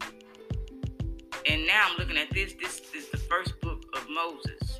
And 1.47 1.67
now 1.67 1.89
I'm 1.89 1.97
looking 1.97 2.17
at 2.17 2.31
this. 2.31 2.53
This 2.53 2.81
is 2.95 3.09
the 3.09 3.17
first 3.17 3.59
book 3.61 3.83
of 3.95 4.07
Moses. 4.09 4.79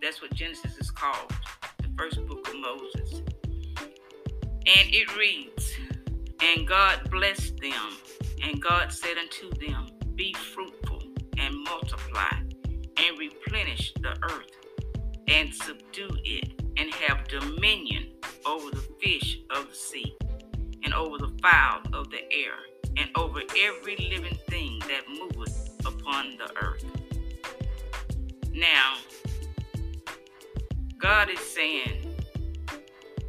That's 0.00 0.22
what 0.22 0.32
Genesis 0.32 0.78
is 0.78 0.90
called 0.90 1.30
the 1.76 1.90
first 1.98 2.26
book 2.26 2.48
of 2.48 2.54
Moses. 2.58 3.22
And 3.76 4.94
it 4.94 5.14
reads 5.14 5.74
And 6.40 6.66
God 6.66 7.10
blessed 7.10 7.58
them, 7.58 7.98
and 8.42 8.62
God 8.62 8.90
said 8.90 9.18
unto 9.18 9.50
them, 9.66 9.88
Be 10.14 10.32
fruitful 10.32 11.02
and 11.36 11.54
multiply, 11.64 12.34
and 12.96 13.18
replenish 13.18 13.92
the 14.00 14.16
earth, 14.22 14.50
and 15.28 15.54
subdue 15.54 16.16
it, 16.24 16.62
and 16.78 16.94
have 16.94 17.28
dominion 17.28 18.08
over 18.46 18.70
the 18.70 18.86
fish 19.02 19.38
of 19.50 19.68
the 19.68 19.74
sea, 19.74 20.16
and 20.82 20.94
over 20.94 21.18
the 21.18 21.36
fowl 21.42 21.82
of 21.92 22.08
the 22.08 22.22
air, 22.32 22.54
and 22.96 23.10
over 23.16 23.42
every 23.58 23.96
living 23.96 24.38
thing 24.48 24.78
that 24.88 25.02
moveth 25.08 25.69
upon 26.00 26.36
the 26.36 26.50
earth. 26.64 26.84
Now, 28.52 28.96
God 30.98 31.30
is 31.30 31.38
saying, 31.38 32.14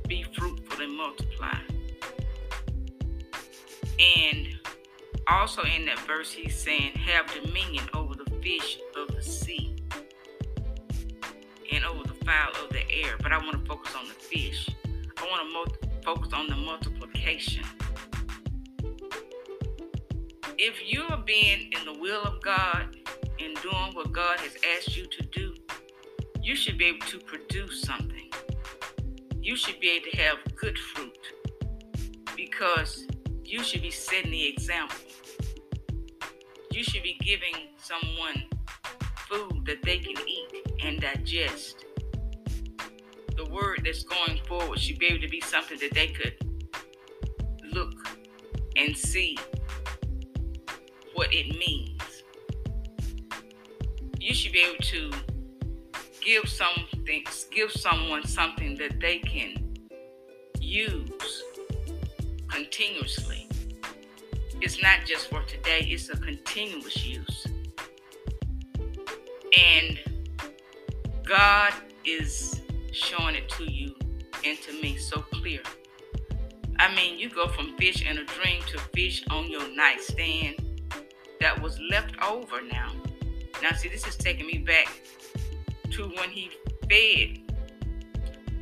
be 0.07 0.23
fruitful 0.23 0.81
and 0.81 0.95
multiply. 0.95 1.57
And 3.99 4.57
also 5.27 5.61
in 5.63 5.85
that 5.85 5.99
verse, 5.99 6.31
he's 6.31 6.55
saying, 6.55 6.93
have 6.93 7.31
dominion 7.33 7.85
over 7.93 8.15
the 8.15 8.29
fish 8.41 8.79
of 8.97 9.15
the 9.15 9.21
sea 9.21 9.75
and 11.71 11.85
over 11.85 12.03
the 12.03 12.25
fowl 12.25 12.51
of 12.63 12.69
the 12.71 12.89
air. 12.91 13.15
But 13.21 13.31
I 13.31 13.37
want 13.37 13.51
to 13.51 13.65
focus 13.65 13.93
on 13.95 14.07
the 14.07 14.13
fish. 14.13 14.69
I 15.17 15.23
want 15.23 15.71
to 15.81 15.89
focus 16.03 16.33
on 16.33 16.47
the 16.47 16.55
multiplication. 16.55 17.63
If 20.63 20.93
you 20.93 21.05
are 21.09 21.17
being 21.17 21.71
in 21.73 21.85
the 21.91 21.99
will 21.99 22.21
of 22.21 22.39
God 22.39 22.95
and 23.39 23.57
doing 23.63 23.93
what 23.93 24.11
God 24.11 24.39
has 24.41 24.55
asked 24.77 24.95
you 24.95 25.07
to 25.07 25.23
do, 25.31 25.55
you 26.39 26.55
should 26.55 26.77
be 26.77 26.85
able 26.85 27.07
to 27.07 27.17
produce 27.17 27.81
something. 27.81 28.29
You 29.41 29.55
should 29.55 29.79
be 29.79 29.89
able 29.89 30.11
to 30.11 30.17
have 30.17 30.37
good 30.55 30.77
fruit 30.77 31.17
because 32.35 33.07
you 33.43 33.63
should 33.63 33.81
be 33.81 33.89
setting 33.89 34.29
the 34.29 34.49
example. 34.49 34.99
You 36.71 36.83
should 36.83 37.01
be 37.01 37.17
giving 37.23 37.69
someone 37.77 38.43
food 39.17 39.65
that 39.65 39.81
they 39.81 39.97
can 39.97 40.15
eat 40.27 40.73
and 40.83 41.01
digest. 41.01 41.85
The 43.35 43.49
word 43.49 43.81
that's 43.83 44.03
going 44.03 44.39
forward 44.47 44.77
should 44.77 44.99
be 44.99 45.07
able 45.07 45.21
to 45.21 45.27
be 45.27 45.41
something 45.41 45.79
that 45.79 45.95
they 45.95 46.09
could 46.09 46.35
look 47.73 47.95
and 48.75 48.95
see 48.95 49.39
what 51.21 51.31
it 51.31 51.55
means. 51.55 52.23
You 54.19 54.33
should 54.33 54.53
be 54.53 54.65
able 54.67 54.81
to 54.85 55.11
give 56.19 56.49
something, 56.49 57.23
give 57.51 57.71
someone 57.71 58.25
something 58.25 58.75
that 58.77 58.99
they 58.99 59.19
can 59.19 59.77
use 60.59 61.43
continuously. 62.47 63.47
It's 64.61 64.81
not 64.81 65.05
just 65.05 65.29
for 65.29 65.43
today, 65.43 65.81
it's 65.91 66.09
a 66.09 66.17
continuous 66.17 67.05
use. 67.05 67.45
And 69.59 69.99
God 71.23 71.71
is 72.03 72.61
showing 72.91 73.35
it 73.35 73.47
to 73.49 73.71
you 73.71 73.93
and 74.43 74.57
to 74.63 74.81
me 74.81 74.97
so 74.97 75.21
clear. 75.21 75.61
I 76.79 76.95
mean, 76.95 77.19
you 77.19 77.29
go 77.29 77.47
from 77.47 77.77
fish 77.77 78.01
in 78.09 78.17
a 78.17 78.25
dream 78.25 78.63
to 78.71 78.79
fish 78.95 79.23
on 79.29 79.51
your 79.51 79.67
nightstand 79.75 80.70
that 81.41 81.59
was 81.59 81.79
left 81.89 82.15
over 82.23 82.61
now. 82.71 82.91
Now, 83.61 83.71
see, 83.71 83.89
this 83.89 84.07
is 84.07 84.15
taking 84.15 84.45
me 84.45 84.59
back 84.59 84.87
to 85.91 86.03
when 86.03 86.29
he 86.29 86.51
fed 86.89 87.39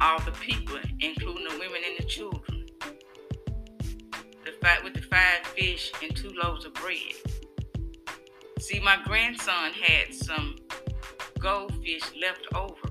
all 0.01 0.19
the 0.21 0.31
people, 0.31 0.77
including 0.99 1.43
the 1.43 1.59
women 1.59 1.81
and 1.87 1.97
the 1.99 2.03
children. 2.03 2.65
The 4.45 4.53
fight 4.61 4.83
with 4.83 4.93
the 4.93 5.01
five 5.01 5.45
fish 5.55 5.91
and 6.01 6.15
two 6.15 6.31
loaves 6.41 6.65
of 6.65 6.73
bread. 6.73 7.13
See, 8.59 8.79
my 8.79 8.97
grandson 9.03 9.73
had 9.73 10.13
some 10.13 10.55
goldfish 11.39 12.03
left 12.21 12.47
over, 12.55 12.89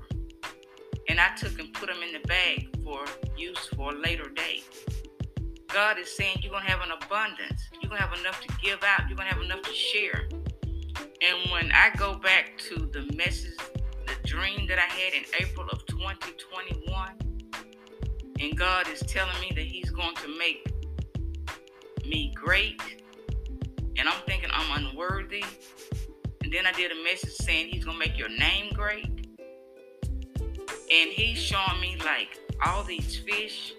and 1.07 1.19
I 1.19 1.35
took 1.35 1.59
and 1.59 1.73
put 1.73 1.89
them 1.89 2.01
in 2.03 2.13
the 2.13 2.27
bag 2.27 2.69
for 2.83 3.05
use 3.37 3.65
for 3.75 3.93
a 3.93 3.95
later 3.95 4.29
day. 4.29 4.61
God 5.73 5.99
is 5.99 6.15
saying 6.15 6.37
you're 6.41 6.51
going 6.51 6.65
to 6.65 6.71
have 6.71 6.81
an 6.81 6.91
abundance. 6.91 7.69
You're 7.81 7.89
going 7.89 8.01
to 8.01 8.07
have 8.07 8.19
enough 8.19 8.41
to 8.41 8.47
give 8.61 8.83
out. 8.83 9.07
You're 9.07 9.17
going 9.17 9.29
to 9.29 9.35
have 9.35 9.43
enough 9.43 9.61
to 9.61 9.73
share. 9.73 10.27
And 11.21 11.51
when 11.51 11.71
I 11.71 11.91
go 11.95 12.15
back 12.15 12.57
to 12.69 12.89
the 12.91 13.11
message 13.15 13.57
the 14.09 14.27
dream 14.27 14.65
that 14.67 14.79
I 14.79 14.91
had 14.93 15.13
in 15.13 15.23
April 15.39 15.67
of 15.69 15.85
2021. 15.85 17.11
And 18.39 18.57
God 18.57 18.87
is 18.89 19.01
telling 19.01 19.39
me 19.41 19.51
that 19.55 19.65
He's 19.65 19.89
going 19.89 20.15
to 20.15 20.37
make 20.37 20.65
me 22.05 22.33
great. 22.35 22.81
And 23.97 24.07
I'm 24.07 24.21
thinking 24.25 24.49
I'm 24.51 24.85
unworthy. 24.85 25.43
And 26.43 26.51
then 26.51 26.65
I 26.65 26.71
did 26.71 26.91
a 26.91 27.03
message 27.03 27.33
saying 27.33 27.67
He's 27.69 27.85
going 27.85 27.99
to 27.99 28.05
make 28.05 28.17
your 28.17 28.29
name 28.29 28.73
great. 28.73 29.05
And 30.91 31.11
He's 31.11 31.37
showing 31.37 31.79
me 31.81 31.97
like 32.03 32.39
all 32.65 32.83
these 32.83 33.17
fish. 33.17 33.73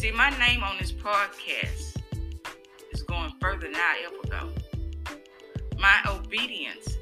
See, 0.00 0.12
my 0.12 0.30
name 0.38 0.62
on 0.62 0.76
this 0.78 0.92
podcast 0.92 1.96
is 2.92 3.02
going 3.02 3.32
further 3.40 3.66
than 3.66 3.74
I 3.74 4.04
ever 4.06 4.30
go. 4.30 4.48
My 5.76 5.98
obedience 6.08 6.96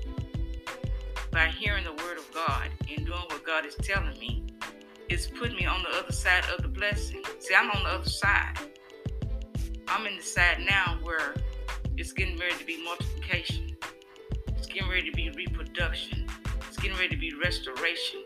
by 1.31 1.49
hearing 1.49 1.85
the 1.85 1.93
word 1.93 2.17
of 2.17 2.27
God 2.33 2.71
and 2.89 3.05
doing 3.05 3.21
what 3.29 3.45
God 3.45 3.67
is 3.67 3.75
telling 3.83 4.19
me, 4.19 4.47
it's 5.11 5.27
putting 5.27 5.57
me 5.57 5.67
on 5.67 5.83
the 5.83 5.91
other 5.91 6.11
side 6.11 6.45
of 6.57 6.63
the 6.63 6.69
blessing. 6.69 7.23
See, 7.39 7.55
I'm 7.55 7.71
on 7.71 7.83
the 7.83 7.91
other 7.91 8.09
side. 8.09 8.55
I'm 9.89 10.07
in 10.07 10.17
the 10.17 10.23
side 10.23 10.65
now 10.67 10.99
where 11.03 11.35
it's 11.99 12.15
getting 12.15 12.39
ready 12.39 12.55
to 12.55 12.65
be 12.65 12.83
multiplication. 12.83 13.77
It's 14.57 14.69
getting 14.69 14.89
ready 14.89 15.11
to 15.11 15.15
be 15.15 15.29
reproduction. 15.37 16.27
It's 16.67 16.79
getting 16.79 16.97
ready 16.97 17.11
to 17.11 17.21
be 17.21 17.35
restoration. 17.35 18.23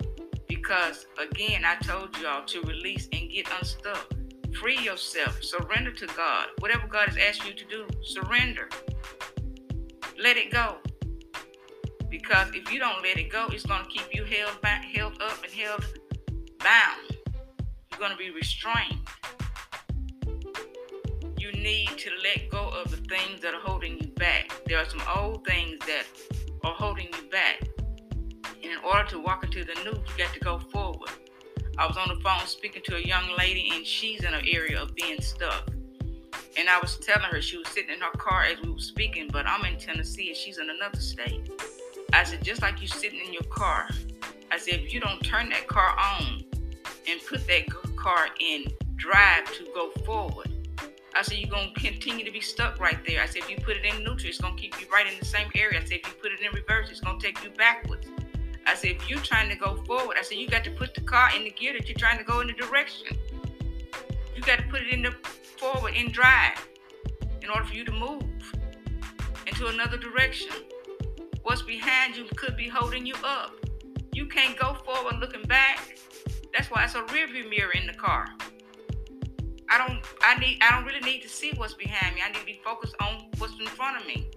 Because 0.46 1.06
again, 1.18 1.64
I 1.64 1.74
told 1.84 2.16
y'all 2.18 2.44
to 2.44 2.60
release 2.62 3.08
and 3.12 3.28
get 3.28 3.48
unstuck. 3.58 4.14
Free 4.58 4.78
yourself. 4.78 5.42
Surrender 5.42 5.92
to 5.92 6.06
God. 6.06 6.48
Whatever 6.58 6.86
God 6.86 7.08
has 7.08 7.16
asked 7.16 7.46
you 7.46 7.54
to 7.54 7.64
do, 7.64 7.86
surrender. 8.02 8.68
Let 10.18 10.36
it 10.36 10.50
go. 10.50 10.76
Because 12.10 12.48
if 12.52 12.72
you 12.72 12.80
don't 12.80 13.02
let 13.02 13.16
it 13.16 13.30
go, 13.30 13.46
it's 13.52 13.64
going 13.64 13.84
to 13.84 13.88
keep 13.88 14.12
you 14.12 14.24
held 14.24 14.60
back, 14.60 14.84
held 14.84 15.22
up, 15.22 15.42
and 15.44 15.52
held 15.52 15.86
bound. 16.58 17.16
You're 17.90 18.00
going 18.00 18.10
to 18.10 18.16
be 18.16 18.30
restrained. 18.30 19.00
You 21.38 21.52
need 21.52 21.88
to 21.96 22.10
let 22.22 22.50
go 22.50 22.68
of 22.68 22.90
the 22.90 22.96
things 22.96 23.40
that 23.40 23.54
are 23.54 23.60
holding 23.60 23.98
you 23.98 24.08
back. 24.08 24.52
There 24.66 24.78
are 24.78 24.84
some 24.84 25.02
old 25.16 25.46
things 25.46 25.78
that 25.86 26.04
are 26.64 26.74
holding 26.74 27.06
you 27.06 27.30
back. 27.30 27.62
And 28.62 28.72
in 28.72 28.78
order 28.84 29.08
to 29.10 29.20
walk 29.20 29.44
into 29.44 29.64
the 29.64 29.74
new, 29.84 29.92
you 29.92 30.18
got 30.18 30.34
to 30.34 30.40
go 30.40 30.58
forward. 30.58 31.10
I 31.78 31.86
was 31.86 31.96
on 31.96 32.08
the 32.08 32.22
phone 32.22 32.46
speaking 32.46 32.82
to 32.86 32.96
a 32.96 33.00
young 33.00 33.36
lady, 33.38 33.70
and 33.74 33.86
she's 33.86 34.22
in 34.24 34.34
an 34.34 34.44
area 34.46 34.80
of 34.80 34.94
being 34.94 35.20
stuck. 35.20 35.70
And 36.58 36.68
I 36.68 36.78
was 36.80 36.96
telling 36.98 37.30
her 37.30 37.40
she 37.40 37.56
was 37.56 37.68
sitting 37.68 37.94
in 37.94 38.00
her 38.00 38.10
car 38.18 38.42
as 38.44 38.60
we 38.60 38.70
were 38.70 38.78
speaking, 38.78 39.28
but 39.32 39.46
I'm 39.46 39.64
in 39.64 39.78
Tennessee 39.78 40.28
and 40.28 40.36
she's 40.36 40.58
in 40.58 40.68
another 40.68 41.00
state. 41.00 41.50
I 42.12 42.24
said, 42.24 42.42
just 42.42 42.60
like 42.60 42.82
you 42.82 42.88
sitting 42.88 43.20
in 43.24 43.32
your 43.32 43.44
car, 43.44 43.88
I 44.50 44.58
said, 44.58 44.80
if 44.80 44.92
you 44.92 45.00
don't 45.00 45.20
turn 45.20 45.48
that 45.50 45.68
car 45.68 45.96
on 45.96 46.44
and 47.08 47.20
put 47.28 47.46
that 47.46 47.66
car 47.96 48.26
in 48.40 48.64
drive 48.96 49.46
to 49.54 49.64
go 49.74 49.90
forward, 50.04 50.50
I 51.16 51.22
said, 51.22 51.38
you're 51.38 51.50
going 51.50 51.72
to 51.72 51.80
continue 51.80 52.24
to 52.24 52.32
be 52.32 52.40
stuck 52.40 52.80
right 52.80 52.98
there. 53.06 53.22
I 53.22 53.26
said, 53.26 53.42
if 53.42 53.50
you 53.50 53.56
put 53.56 53.76
it 53.76 53.84
in 53.84 53.98
neutral, 54.04 54.28
it's 54.28 54.40
going 54.40 54.56
to 54.56 54.60
keep 54.60 54.80
you 54.80 54.86
right 54.92 55.06
in 55.06 55.18
the 55.18 55.24
same 55.24 55.48
area. 55.54 55.80
I 55.80 55.84
said, 55.84 55.98
if 55.98 56.08
you 56.08 56.14
put 56.20 56.32
it 56.32 56.40
in 56.40 56.52
reverse, 56.52 56.90
it's 56.90 57.00
going 57.00 57.18
to 57.18 57.26
take 57.26 57.42
you 57.44 57.50
backwards. 57.50 58.06
I 58.70 58.74
said, 58.74 58.92
if 58.92 59.10
you're 59.10 59.18
trying 59.18 59.48
to 59.48 59.56
go 59.56 59.74
forward, 59.84 60.16
I 60.16 60.22
said, 60.22 60.38
you 60.38 60.46
got 60.46 60.62
to 60.62 60.70
put 60.70 60.94
the 60.94 61.00
car 61.00 61.30
in 61.36 61.42
the 61.42 61.50
gear 61.50 61.72
that 61.72 61.88
you're 61.88 61.98
trying 61.98 62.18
to 62.18 62.24
go 62.24 62.38
in 62.40 62.46
the 62.46 62.52
direction. 62.52 63.18
You 64.36 64.42
got 64.42 64.60
to 64.60 64.64
put 64.68 64.82
it 64.82 64.92
in 64.92 65.02
the 65.02 65.10
forward 65.58 65.94
in 65.94 66.12
drive 66.12 66.68
in 67.42 67.50
order 67.50 67.64
for 67.64 67.74
you 67.74 67.84
to 67.84 67.90
move 67.90 68.22
into 69.48 69.66
another 69.66 69.96
direction. 69.96 70.52
What's 71.42 71.62
behind 71.62 72.16
you 72.16 72.26
could 72.36 72.56
be 72.56 72.68
holding 72.68 73.04
you 73.04 73.14
up. 73.24 73.56
You 74.12 74.26
can't 74.26 74.56
go 74.56 74.74
forward 74.84 75.16
looking 75.18 75.42
back. 75.42 75.98
That's 76.52 76.70
why 76.70 76.84
it's 76.84 76.94
a 76.94 77.02
rearview 77.02 77.50
mirror 77.50 77.72
in 77.72 77.88
the 77.88 77.94
car. 77.94 78.26
I 79.68 79.78
don't 79.78 80.00
I 80.22 80.38
need 80.38 80.58
I 80.62 80.76
don't 80.76 80.84
really 80.84 81.00
need 81.00 81.22
to 81.22 81.28
see 81.28 81.52
what's 81.56 81.74
behind 81.74 82.14
me. 82.14 82.22
I 82.24 82.28
need 82.28 82.38
to 82.38 82.46
be 82.46 82.60
focused 82.64 82.94
on 83.00 83.30
what's 83.38 83.58
in 83.58 83.66
front 83.66 84.00
of 84.00 84.06
me. 84.06 84.30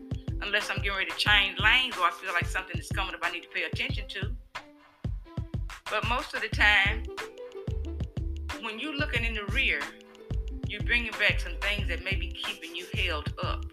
Unless 0.45 0.69
I'm 0.69 0.77
getting 0.77 0.97
ready 0.97 1.09
to 1.09 1.17
change 1.17 1.57
lanes 1.59 1.95
or 1.97 2.05
I 2.05 2.12
feel 2.12 2.33
like 2.33 2.45
something 2.45 2.77
is 2.77 2.89
coming 2.89 3.15
up 3.15 3.21
I 3.23 3.31
need 3.31 3.43
to 3.43 3.50
pay 3.50 3.63
attention 3.63 4.05
to. 4.09 4.31
But 5.89 6.07
most 6.09 6.33
of 6.33 6.41
the 6.41 6.50
time, 6.50 7.03
when 8.62 8.77
you're 8.77 8.95
looking 8.95 9.23
in 9.23 9.33
the 9.33 9.45
rear, 9.45 9.79
You're 10.73 10.81
bringing 10.81 11.12
back 11.19 11.39
some 11.39 11.53
things 11.62 11.88
that 11.89 12.03
may 12.03 12.15
be 12.15 12.29
keeping 12.29 12.75
you 12.75 12.88
held 12.95 13.31
up. 13.43 13.63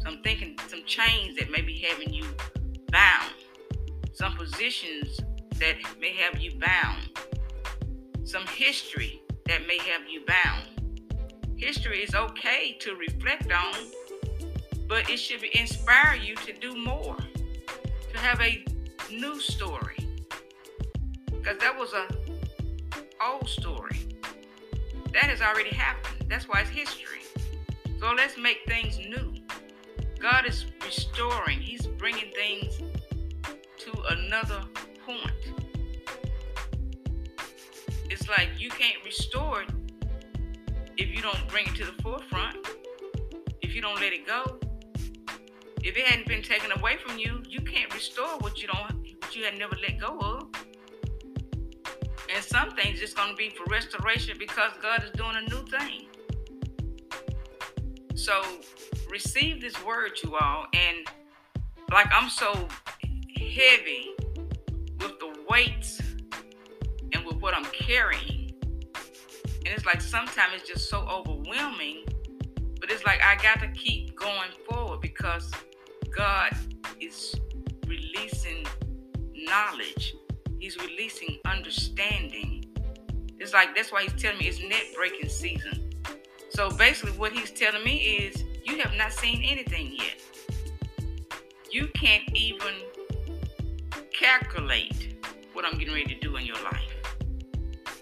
So 0.00 0.08
I'm 0.08 0.22
thinking, 0.22 0.56
some 0.68 0.82
chains 0.86 1.36
that 1.36 1.50
may 1.50 1.60
be 1.60 1.78
having 1.80 2.14
you 2.14 2.24
bound. 2.90 3.34
Some 4.14 4.34
positions 4.34 5.20
that 5.58 5.76
may 6.00 6.14
have 6.16 6.40
you 6.40 6.52
bound. 6.58 7.10
Some 8.24 8.46
history 8.46 9.20
that 9.48 9.66
may 9.66 9.76
have 9.80 10.08
you 10.08 10.24
bound. 10.26 10.96
History 11.56 11.98
is 11.98 12.14
okay 12.14 12.78
to 12.80 12.94
reflect 12.94 13.52
on, 13.52 13.74
but 14.88 15.08
it 15.08 15.18
should 15.18 15.42
inspire 15.44 16.14
you 16.14 16.36
to 16.36 16.52
do 16.52 16.76
more, 16.76 17.16
to 18.12 18.18
have 18.18 18.40
a 18.40 18.64
new 19.10 19.40
story. 19.40 19.96
Because 21.26 21.58
that 21.58 21.76
was 21.78 21.92
a 21.92 22.08
old 23.24 23.48
story. 23.48 23.96
That 25.12 25.24
has 25.24 25.40
already 25.40 25.70
happened. 25.74 26.26
That's 26.28 26.48
why 26.48 26.60
it's 26.60 26.70
history. 26.70 27.20
So 28.00 28.12
let's 28.12 28.36
make 28.36 28.58
things 28.66 28.98
new. 28.98 29.34
God 30.20 30.46
is 30.46 30.66
restoring, 30.84 31.60
He's 31.60 31.86
bringing 31.86 32.30
things 32.34 32.80
to 33.78 33.92
another 34.10 34.62
point. 35.06 35.32
It's 38.10 38.28
like 38.28 38.50
you 38.58 38.70
can't 38.70 39.02
restore 39.04 39.62
it 39.62 39.70
if 40.96 41.08
you 41.08 41.20
don't 41.20 41.48
bring 41.48 41.66
it 41.66 41.74
to 41.76 41.84
the 41.84 42.02
forefront, 42.02 42.56
if 43.60 43.74
you 43.74 43.80
don't 43.80 44.00
let 44.00 44.12
it 44.12 44.26
go. 44.26 44.58
If 45.84 45.98
it 45.98 46.06
hadn't 46.06 46.26
been 46.26 46.42
taken 46.42 46.72
away 46.72 46.96
from 46.96 47.18
you, 47.18 47.42
you 47.46 47.60
can't 47.60 47.92
restore 47.92 48.38
what 48.38 48.62
you 48.62 48.68
don't 48.68 48.90
what 49.20 49.36
you 49.36 49.44
had 49.44 49.58
never 49.58 49.76
let 49.82 50.00
go 50.00 50.18
of. 50.18 50.48
And 52.34 52.42
some 52.42 52.70
things 52.70 53.00
just 53.00 53.14
going 53.14 53.28
to 53.28 53.36
be 53.36 53.50
for 53.50 53.70
restoration 53.70 54.36
because 54.38 54.72
God 54.80 55.04
is 55.04 55.10
doing 55.10 55.36
a 55.36 55.42
new 55.42 55.62
thing. 55.66 56.06
So 58.14 58.42
receive 59.10 59.60
this 59.60 59.74
word, 59.84 60.12
you 60.22 60.34
all. 60.36 60.64
And 60.72 61.06
like 61.92 62.08
I'm 62.14 62.30
so 62.30 62.66
heavy 63.36 64.08
with 65.00 65.18
the 65.20 65.36
weights 65.50 66.00
and 67.12 67.26
with 67.26 67.36
what 67.36 67.54
I'm 67.54 67.66
carrying. 67.66 68.52
And 68.94 69.68
it's 69.68 69.84
like 69.84 70.00
sometimes 70.00 70.54
it's 70.54 70.66
just 70.66 70.88
so 70.88 71.00
overwhelming. 71.00 72.06
But 72.80 72.90
it's 72.90 73.04
like 73.04 73.22
I 73.22 73.36
got 73.36 73.60
to 73.60 73.68
keep 73.68 74.18
going 74.18 74.50
forward 74.66 75.02
because 75.02 75.50
God 76.16 76.56
is 77.00 77.34
releasing 77.86 78.66
knowledge 79.34 80.14
He's 80.64 80.78
releasing 80.78 81.40
understanding. 81.44 82.64
It's 83.38 83.52
like 83.52 83.76
that's 83.76 83.92
why 83.92 84.04
he's 84.04 84.14
telling 84.14 84.38
me 84.38 84.46
it's 84.46 84.62
net 84.62 84.84
breaking 84.96 85.28
season. 85.28 85.90
So 86.48 86.70
basically, 86.70 87.12
what 87.18 87.34
he's 87.34 87.50
telling 87.50 87.84
me 87.84 87.98
is 87.98 88.44
you 88.64 88.78
have 88.78 88.94
not 88.94 89.12
seen 89.12 89.44
anything 89.44 89.92
yet. 89.94 90.22
You 91.70 91.88
can't 91.88 92.24
even 92.34 92.76
calculate 94.10 95.18
what 95.52 95.66
I'm 95.66 95.76
getting 95.76 95.92
ready 95.92 96.14
to 96.14 96.18
do 96.18 96.36
in 96.36 96.46
your 96.46 96.62
life. 96.64 96.96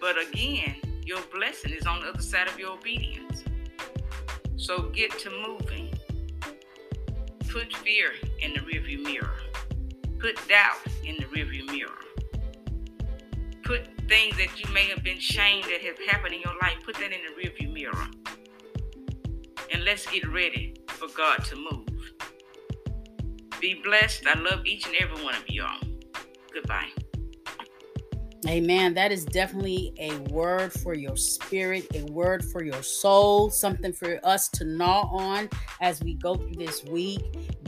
But 0.00 0.14
again, 0.28 0.76
your 1.04 1.18
blessing 1.34 1.72
is 1.72 1.84
on 1.84 2.02
the 2.02 2.10
other 2.10 2.22
side 2.22 2.46
of 2.46 2.60
your 2.60 2.74
obedience. 2.74 3.42
So 4.54 4.82
get 4.90 5.18
to 5.18 5.30
moving. 5.30 5.91
Put 7.52 7.76
fear 7.76 8.12
in 8.40 8.54
the 8.54 8.60
rearview 8.60 9.02
mirror. 9.02 9.36
Put 10.18 10.36
doubt 10.48 10.78
in 11.04 11.16
the 11.16 11.24
rearview 11.24 11.66
mirror 11.66 11.98
put 13.72 13.86
things 14.08 14.36
that 14.36 14.60
you 14.60 14.72
may 14.72 14.84
have 14.86 15.02
been 15.02 15.18
shamed 15.18 15.64
that 15.64 15.80
have 15.80 15.98
happened 16.10 16.34
in 16.34 16.40
your 16.40 16.54
life, 16.60 16.76
put 16.84 16.94
that 16.96 17.10
in 17.12 17.20
the 17.24 17.42
rearview 17.42 17.72
mirror. 17.72 18.06
And 19.72 19.84
let's 19.84 20.06
get 20.06 20.28
ready 20.30 20.74
for 20.88 21.08
God 21.16 21.44
to 21.44 21.56
move. 21.56 21.88
Be 23.60 23.80
blessed. 23.82 24.26
I 24.26 24.38
love 24.38 24.66
each 24.66 24.86
and 24.86 24.96
every 24.96 25.24
one 25.24 25.34
of 25.34 25.48
y'all. 25.48 25.80
Goodbye. 26.52 26.88
Amen. 28.48 28.92
That 28.92 29.12
is 29.12 29.24
definitely 29.24 29.94
a 29.98 30.16
word 30.32 30.72
for 30.72 30.94
your 30.94 31.16
spirit, 31.16 31.86
a 31.94 32.02
word 32.12 32.44
for 32.44 32.64
your 32.64 32.82
soul, 32.82 33.50
something 33.50 33.92
for 33.92 34.18
us 34.24 34.48
to 34.50 34.64
gnaw 34.64 35.08
on 35.12 35.48
as 35.80 36.02
we 36.02 36.14
go 36.14 36.34
through 36.34 36.56
this 36.56 36.84
week. 36.84 37.22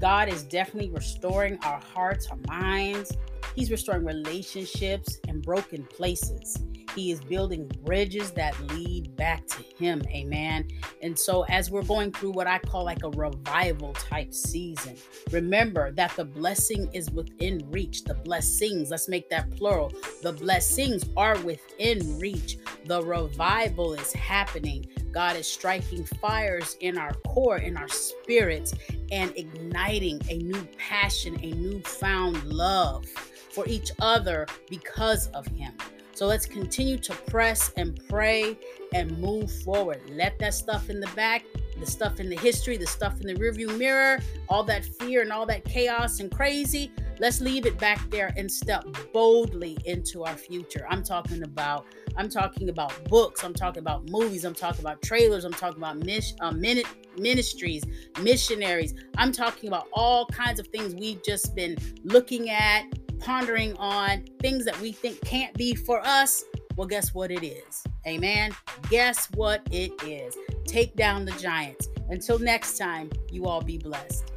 God 0.05 0.29
is 0.29 0.43
definitely 0.43 0.91
restoring 0.91 1.59
our 1.63 1.81
hearts, 1.81 2.27
our 2.27 2.37
minds, 2.47 3.17
He's 3.57 3.71
restoring 3.71 4.05
relationships 4.05 5.19
and 5.29 5.43
broken 5.43 5.85
places. 5.85 6.59
He 6.95 7.11
is 7.11 7.23
building 7.23 7.71
bridges 7.85 8.31
that 8.33 8.61
lead 8.75 9.17
back 9.17 9.47
to 9.47 9.63
Him. 9.79 10.03
Amen. 10.11 10.69
And 11.01 11.19
so, 11.19 11.45
as 11.45 11.71
we're 11.71 11.85
going 11.85 12.13
through 12.13 12.33
what 12.33 12.47
I 12.47 12.59
call 12.59 12.85
like 12.85 13.03
a 13.03 13.11
revival 13.11 13.95
type 13.95 14.35
season, 14.35 14.97
remember 15.31 15.91
that 15.93 16.15
the 16.17 16.25
blessing 16.27 16.91
is 16.93 17.11
within 17.11 17.67
reach. 17.71 18.05
The 18.05 18.15
blessings, 18.15 18.91
let's 18.91 19.09
make 19.09 19.31
that 19.31 19.57
plural. 19.57 19.91
The 20.23 20.33
blessings 20.33 21.07
are 21.17 21.39
within 21.41 22.19
reach. 22.19 22.59
The 22.85 23.03
revival 23.03 23.95
is 23.95 24.13
happening. 24.13 24.85
God 25.15 25.37
is 25.37 25.47
striking 25.47 26.05
fires 26.05 26.77
in 26.81 26.99
our 26.99 27.15
core, 27.29 27.59
in 27.59 27.77
our 27.77 27.89
spirits, 27.89 28.75
and 29.13 29.33
igniting 29.37 30.21
a 30.29 30.39
new 30.39 30.67
passion, 30.77 31.39
a 31.41 31.53
newfound 31.53 32.43
love 32.45 33.07
for 33.07 33.65
each 33.69 33.93
other 34.01 34.47
because 34.69 35.29
of 35.29 35.47
Him. 35.47 35.73
So 36.15 36.27
let's 36.27 36.47
continue 36.47 36.99
to 36.99 37.13
press 37.13 37.73
and 37.77 38.01
pray 38.09 38.59
and 38.93 39.17
move 39.19 39.51
forward. 39.63 40.01
Let 40.11 40.39
that 40.41 40.55
stuff 40.55 40.91
in 40.91 41.01
the 41.01 41.11
back, 41.17 41.45
the 41.79 41.87
stuff 41.87 42.21
in 42.21 42.29
the 42.29 42.37
history, 42.37 42.77
the 42.77 42.87
stuff 42.87 43.21
in 43.21 43.27
the 43.27 43.35
rearview 43.35 43.77
mirror, 43.79 44.21
all 44.49 44.65
that 44.65 44.85
fear 44.85 45.23
and 45.23 45.33
all 45.33 45.47
that 45.47 45.65
chaos 45.65 46.21
and 46.21 46.31
crazy, 46.31 46.93
let's 47.19 47.41
leave 47.41 47.67
it 47.67 47.79
back 47.79 48.11
there 48.11 48.33
and 48.37 48.51
step 48.51 48.85
boldly 49.13 49.79
into 49.85 50.25
our 50.25 50.37
future. 50.37 50.87
I'm 50.89 51.03
talking 51.03 51.43
about 51.43 51.87
I'm 52.17 52.29
talking 52.29 52.69
about 52.69 53.05
books, 53.05 53.43
I'm 53.43 53.55
talking 53.55 53.81
about 53.81 54.09
movies, 54.09 54.45
I'm 54.45 54.55
talking 54.55 54.81
about 54.81 55.03
trailers, 55.03 55.45
I'm 55.45 55.53
talking 55.53 55.79
about 55.79 55.99
mis- 55.99 56.35
uh, 56.41 56.53
minute 56.53 56.87
ministries, 57.19 57.85
missionaries. 58.21 58.95
I'm 59.17 59.33
talking 59.33 59.69
about 59.69 59.89
all 59.93 60.27
kinds 60.27 60.61
of 60.61 60.69
things 60.69 60.95
we've 60.95 61.23
just 61.25 61.55
been 61.55 61.77
looking 62.05 62.51
at, 62.51 62.85
pondering 63.19 63.77
on 63.79 64.25
things 64.41 64.65
that 64.65 64.81
we 64.81 64.93
think 64.93 65.21
can't 65.25 65.55
be 65.55 65.75
for 65.75 66.01
us, 66.05 66.45
well, 66.77 66.89
guess 66.89 67.15
what 67.15 67.31
it 67.31 67.45
is? 67.45 67.85
Amen. 68.07 68.51
Guess 68.91 69.29
what 69.35 69.63
it 69.71 69.93
is? 70.03 70.37
Take 70.67 70.97
down 70.97 71.25
the 71.25 71.33
giants. 71.33 71.89
Until 72.09 72.39
next 72.39 72.79
time, 72.79 73.11
you 73.31 73.47
all 73.47 73.63
be 73.63 73.79
blessed. 73.79 74.34